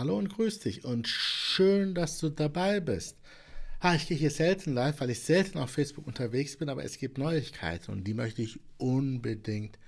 [0.00, 3.18] Hallo und grüß dich und schön, dass du dabei bist.
[3.82, 6.96] Ha, ich gehe hier selten live, weil ich selten auf Facebook unterwegs bin, aber es
[6.96, 9.78] gibt Neuigkeiten und die möchte ich unbedingt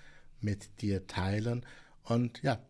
[0.42, 1.64] mit dir teilen.
[2.04, 2.62] Und ja,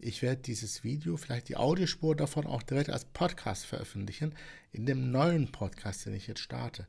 [0.00, 4.34] ich werde dieses Video, vielleicht die Audiospur davon auch direkt als Podcast veröffentlichen,
[4.72, 6.88] in dem neuen Podcast, den ich jetzt starte.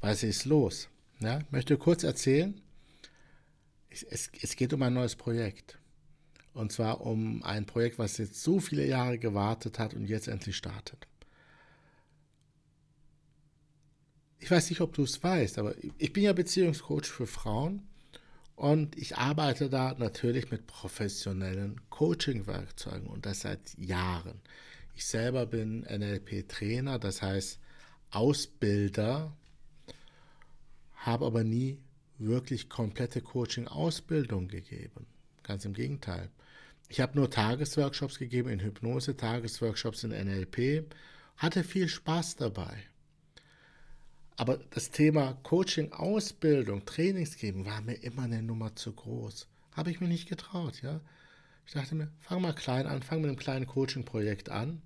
[0.00, 0.88] Was ist los?
[1.18, 2.60] Ja, möchte kurz erzählen.
[3.88, 5.79] Es, es, es geht um ein neues Projekt.
[6.52, 10.56] Und zwar um ein Projekt, was jetzt so viele Jahre gewartet hat und jetzt endlich
[10.56, 11.06] startet.
[14.38, 17.82] Ich weiß nicht, ob du es weißt, aber ich bin ja Beziehungscoach für Frauen
[18.56, 24.40] und ich arbeite da natürlich mit professionellen Coaching-Werkzeugen und das seit Jahren.
[24.94, 27.58] Ich selber bin NLP-Trainer, das heißt
[28.10, 29.36] Ausbilder,
[30.94, 31.78] habe aber nie
[32.18, 35.06] wirklich komplette Coaching-Ausbildung gegeben.
[35.42, 36.30] Ganz im Gegenteil.
[36.90, 40.92] Ich habe nur Tagesworkshops gegeben in Hypnose, Tagesworkshops in NLP,
[41.36, 42.82] hatte viel Spaß dabei.
[44.36, 49.46] Aber das Thema Coaching, Ausbildung, Trainings geben war mir immer eine Nummer zu groß.
[49.70, 51.00] Habe ich mir nicht getraut, ja.
[51.64, 54.82] Ich dachte mir, fang mal klein an, fang mit einem kleinen Coaching-Projekt an.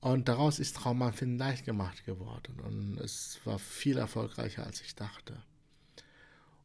[0.00, 2.60] Und daraus ist Traumempfinden leicht gemacht geworden.
[2.60, 5.42] Und es war viel erfolgreicher, als ich dachte.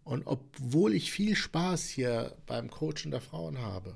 [0.03, 3.95] Und obwohl ich viel Spaß hier beim Coachen der Frauen habe,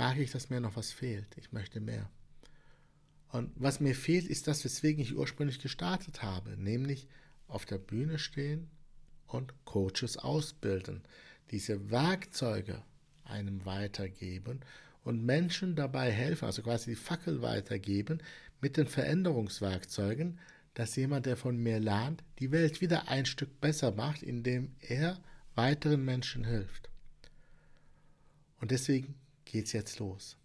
[0.00, 1.36] merke ich, dass mir noch was fehlt.
[1.36, 2.08] Ich möchte mehr.
[3.32, 7.06] Und was mir fehlt, ist das, weswegen ich ursprünglich gestartet habe, nämlich
[7.48, 8.70] auf der Bühne stehen
[9.26, 11.02] und Coaches ausbilden,
[11.50, 12.82] diese Werkzeuge
[13.24, 14.60] einem weitergeben
[15.04, 18.22] und Menschen dabei helfen, also quasi die Fackel weitergeben
[18.62, 20.38] mit den Veränderungswerkzeugen,
[20.72, 25.20] dass jemand, der von mir lernt, die Welt wieder ein Stück besser macht, indem er
[25.54, 26.88] weiteren Menschen hilft.
[28.60, 29.19] Und deswegen
[29.50, 30.36] geht es jetzt los.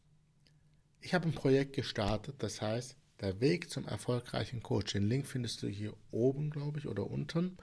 [1.01, 4.93] Ich habe ein Projekt gestartet, das heißt, der Weg zum erfolgreichen Coach.
[4.93, 7.57] Den Link findest du hier oben, glaube ich, oder unten.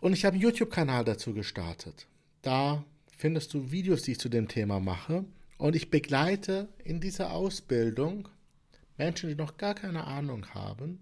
[0.00, 2.06] Und ich habe einen YouTube-Kanal dazu gestartet.
[2.42, 2.84] Da
[3.16, 5.24] findest du Videos, die ich zu dem Thema mache.
[5.56, 8.28] Und ich begleite in dieser Ausbildung
[8.96, 11.00] Menschen, die noch gar keine Ahnung haben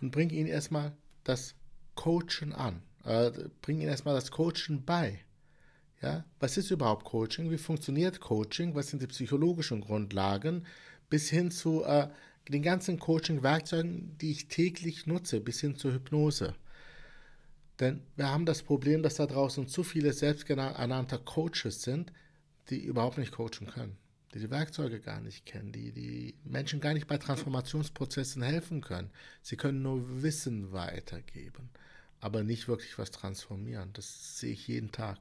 [0.00, 0.92] und bringe ihnen erstmal
[1.24, 1.54] das
[1.94, 2.82] Coachen an.
[3.04, 3.32] Äh,
[3.62, 5.20] bringe ihnen erstmal das Coachen bei.
[6.04, 7.50] Ja, was ist überhaupt Coaching?
[7.50, 8.74] Wie funktioniert Coaching?
[8.74, 10.66] Was sind die psychologischen Grundlagen?
[11.08, 12.08] Bis hin zu äh,
[12.50, 16.54] den ganzen Coaching-Werkzeugen, die ich täglich nutze, bis hin zur Hypnose.
[17.80, 22.12] Denn wir haben das Problem, dass da draußen zu viele selbsternannte Coaches sind,
[22.68, 23.96] die überhaupt nicht coachen können
[24.34, 29.10] die die Werkzeuge gar nicht kennen, die die Menschen gar nicht bei Transformationsprozessen helfen können.
[29.42, 31.70] Sie können nur Wissen weitergeben,
[32.18, 33.92] aber nicht wirklich was transformieren.
[33.92, 35.18] Das sehe ich jeden Tag.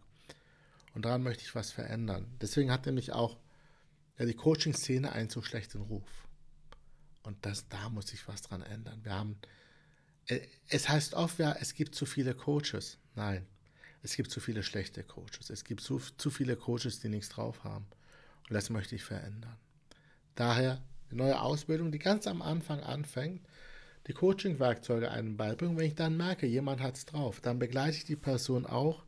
[0.93, 2.27] Und daran möchte ich was verändern.
[2.41, 3.37] Deswegen hat nämlich auch
[4.17, 6.27] ja, die Coaching-Szene einen so schlechten Ruf.
[7.23, 9.03] Und das, da muss sich was dran ändern.
[9.03, 9.37] Wir haben,
[10.27, 12.99] äh, es heißt oft, ja, es gibt zu viele Coaches.
[13.15, 13.45] Nein,
[14.03, 15.49] es gibt zu viele schlechte Coaches.
[15.49, 17.85] Es gibt zu, zu viele Coaches, die nichts drauf haben.
[18.49, 19.57] Und das möchte ich verändern.
[20.35, 23.41] Daher eine neue Ausbildung, die ganz am Anfang anfängt,
[24.07, 25.77] die Coaching-Werkzeuge einem beibringen.
[25.77, 29.05] Wenn ich dann merke, jemand hat es drauf, dann begleite ich die Person auch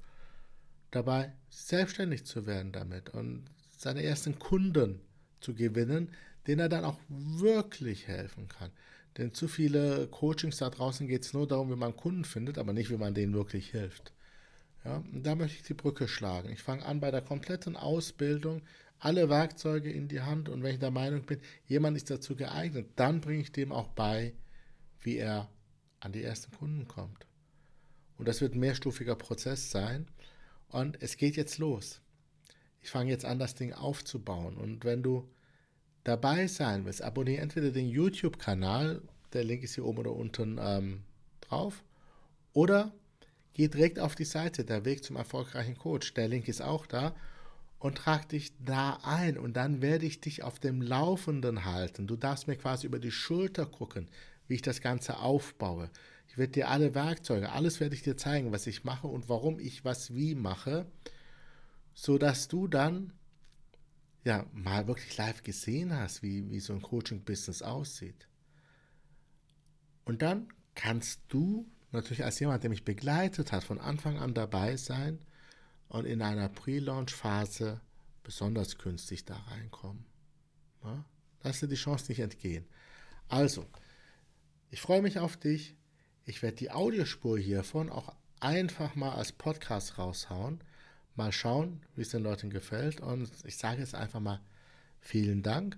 [0.95, 3.45] dabei, selbstständig zu werden damit und
[3.77, 5.01] seine ersten Kunden
[5.41, 6.09] zu gewinnen,
[6.47, 8.71] denen er dann auch wirklich helfen kann.
[9.17, 12.73] Denn zu viele Coachings da draußen geht es nur darum, wie man Kunden findet, aber
[12.73, 14.13] nicht, wie man denen wirklich hilft.
[14.83, 16.49] Ja, da möchte ich die Brücke schlagen.
[16.49, 18.61] Ich fange an bei der kompletten Ausbildung,
[18.99, 22.87] alle Werkzeuge in die Hand und wenn ich der Meinung bin, jemand ist dazu geeignet,
[22.95, 24.33] dann bringe ich dem auch bei,
[25.01, 25.49] wie er
[25.99, 27.25] an die ersten Kunden kommt.
[28.17, 30.07] Und das wird ein mehrstufiger Prozess sein
[30.69, 32.01] und es geht jetzt los.
[32.81, 35.29] Ich fange jetzt an, das Ding aufzubauen und wenn du
[36.03, 39.01] dabei sein willst, abonniere entweder den YouTube-Kanal,
[39.33, 41.03] der Link ist hier oben oder unten ähm,
[41.41, 41.83] drauf,
[42.53, 42.93] oder
[43.55, 46.13] Geh direkt auf die Seite, der Weg zum erfolgreichen Coach.
[46.13, 47.15] Der Link ist auch da.
[47.79, 52.05] Und trag dich da ein und dann werde ich dich auf dem Laufenden halten.
[52.05, 54.09] Du darfst mir quasi über die Schulter gucken,
[54.47, 55.89] wie ich das Ganze aufbaue.
[56.35, 59.57] Ich werde dir alle Werkzeuge, alles werde ich dir zeigen, was ich mache und warum
[59.57, 60.85] ich was wie mache,
[61.93, 63.13] sodass du dann
[64.25, 68.27] ja mal wirklich live gesehen hast, wie, wie so ein Coaching-Business aussieht.
[70.03, 74.75] Und dann kannst du natürlich als jemand, der mich begleitet hat, von Anfang an dabei
[74.75, 75.19] sein
[75.87, 77.79] und in einer Pre-Launch-Phase
[78.23, 80.03] besonders günstig da reinkommen.
[80.83, 81.05] Ja?
[81.43, 82.65] Lass dir die Chance nicht entgehen.
[83.29, 83.65] Also,
[84.69, 85.77] ich freue mich auf dich.
[86.25, 90.59] Ich werde die Audiospur hiervon auch einfach mal als Podcast raushauen.
[91.15, 92.99] Mal schauen, wie es den Leuten gefällt.
[92.99, 94.41] Und ich sage jetzt einfach mal
[94.99, 95.77] vielen Dank.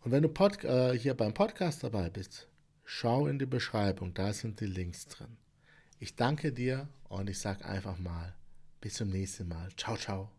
[0.00, 2.48] Und wenn du Pod, äh, hier beim Podcast dabei bist,
[2.84, 5.38] schau in die Beschreibung, da sind die Links drin.
[5.98, 8.34] Ich danke dir und ich sage einfach mal,
[8.80, 9.70] bis zum nächsten Mal.
[9.76, 10.30] Ciao, ciao,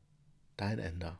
[0.57, 1.18] dein Ender.